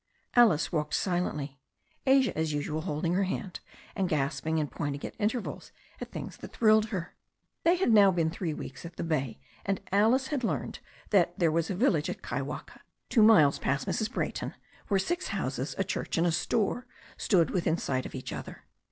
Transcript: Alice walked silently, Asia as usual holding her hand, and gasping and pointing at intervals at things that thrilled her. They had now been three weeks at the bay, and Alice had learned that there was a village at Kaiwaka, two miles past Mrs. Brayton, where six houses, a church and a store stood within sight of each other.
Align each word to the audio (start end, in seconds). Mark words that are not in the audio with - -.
Alice 0.35 0.71
walked 0.71 0.95
silently, 0.95 1.59
Asia 2.07 2.35
as 2.35 2.53
usual 2.53 2.81
holding 2.81 3.13
her 3.13 3.25
hand, 3.25 3.59
and 3.95 4.09
gasping 4.09 4.59
and 4.59 4.71
pointing 4.71 5.05
at 5.05 5.13
intervals 5.19 5.71
at 6.01 6.09
things 6.11 6.37
that 6.37 6.53
thrilled 6.53 6.85
her. 6.85 7.13
They 7.63 7.75
had 7.75 7.91
now 7.91 8.09
been 8.09 8.31
three 8.31 8.51
weeks 8.51 8.83
at 8.83 8.95
the 8.95 9.03
bay, 9.03 9.39
and 9.63 9.79
Alice 9.91 10.29
had 10.29 10.43
learned 10.43 10.79
that 11.11 11.37
there 11.37 11.51
was 11.51 11.69
a 11.69 11.75
village 11.75 12.09
at 12.09 12.23
Kaiwaka, 12.23 12.81
two 13.09 13.21
miles 13.21 13.59
past 13.59 13.87
Mrs. 13.87 14.11
Brayton, 14.11 14.55
where 14.87 14.99
six 14.99 15.27
houses, 15.27 15.75
a 15.77 15.83
church 15.83 16.17
and 16.17 16.25
a 16.25 16.31
store 16.31 16.87
stood 17.15 17.51
within 17.51 17.77
sight 17.77 18.07
of 18.07 18.15
each 18.15 18.33
other. 18.33 18.63